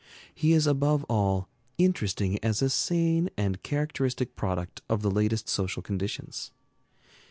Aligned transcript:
He 0.33 0.53
is 0.53 0.65
above 0.65 1.03
all 1.03 1.47
interesting 1.77 2.43
as 2.43 2.63
a 2.63 2.71
sane 2.71 3.29
and 3.37 3.61
characteristic 3.61 4.35
product 4.35 4.81
of 4.89 5.03
the 5.03 5.11
latest 5.11 5.47
social 5.47 5.83
conditions. 5.83 6.49